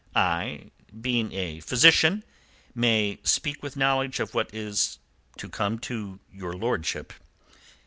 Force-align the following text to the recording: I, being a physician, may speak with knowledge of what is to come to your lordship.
I, 0.15 0.71
being 0.99 1.31
a 1.33 1.59
physician, 1.59 2.23
may 2.73 3.19
speak 3.21 3.61
with 3.61 3.77
knowledge 3.77 4.19
of 4.19 4.33
what 4.33 4.51
is 4.51 4.97
to 5.37 5.47
come 5.47 5.77
to 5.77 6.19
your 6.33 6.53
lordship. 6.55 7.13